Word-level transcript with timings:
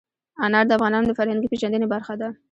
انار 0.45 0.65
د 0.67 0.71
افغانانو 0.77 1.07
د 1.09 1.13
فرهنګي 1.19 1.47
پیژندنې 1.51 1.87
برخه 1.93 2.13
ده. 2.21 2.29